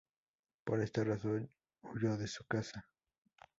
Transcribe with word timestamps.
Por 0.63 0.81
esta 0.81 1.03
razón, 1.03 1.51
huyó 1.83 2.17
de 2.17 2.25
su 2.27 2.43
casa. 2.47 2.89